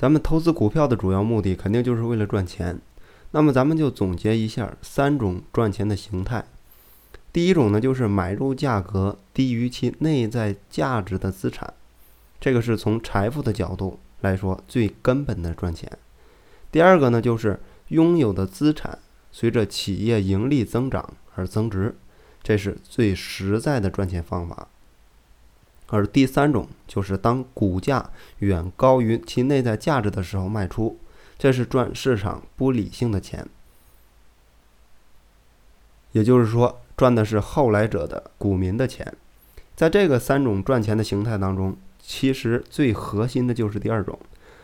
[0.00, 2.80] 咱们投资股票的主要目的肯定就是为了赚钱。
[3.32, 6.42] 那么咱们就总结一下三种赚钱的形态。
[7.30, 11.74] 第一种呢，就是买入价格低于其内在价值的资产，
[12.40, 15.92] 这个是从财富的角度来说最根本的赚钱。
[16.72, 18.98] 第二个呢，就是拥有的资产
[19.30, 21.94] 随着企业盈利增长而增值，
[22.42, 24.66] 这是最实在的赚钱方法。
[25.92, 30.96] 而第三种就是当股价远高于其内在价值的时候卖出，
[31.36, 33.46] 这是赚市场不理性的钱。
[36.12, 39.12] 也就是说，赚的是后来者的股民的钱。
[39.74, 44.18] 在这个三种赚钱的形态当中，其实最核心的就是第二种，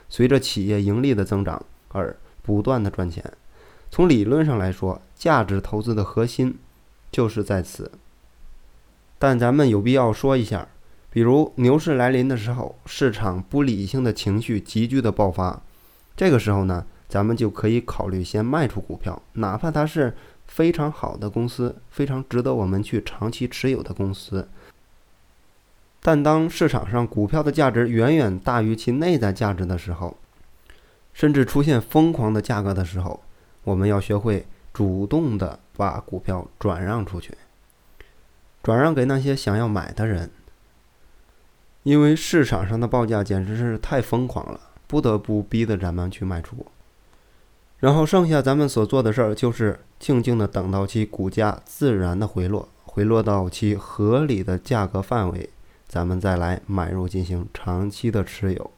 [0.09, 3.33] 随着企业盈利的增长而不断的赚钱。
[3.91, 6.57] 从理论上来说，价值投资的核心
[7.11, 7.91] 就是在此。
[9.19, 10.69] 但咱们有必要说一下。
[11.17, 15.63] 比如牛市来临的时候，市场不理性的情绪急剧的爆发，
[16.15, 20.15] 这个时候呢，咱们就可以考虑先卖出股票，哪怕它是
[20.47, 24.47] 非常好的公司，非常值得我们去长期持有的公司。
[26.03, 30.19] 但当市场上股票的价值远远大于其内在价值的时候，
[31.15, 33.23] 甚至出现疯狂的价格的时候，
[33.65, 37.33] 我们要学会主动的把股票转让出去，
[38.63, 40.31] 转让给那些想要买的人。
[41.87, 46.67] 因为市场上的报价简直是太疯狂了，不得不逼得咱们去卖出。
[47.79, 55.49] 然后剩下咱们所做的事儿就是静静的等到其股价自然的回落，回落到其合理的价格范围，
[55.87, 58.73] 咱们再来买入进行长期的持有。